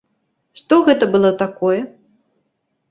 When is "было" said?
1.17-1.29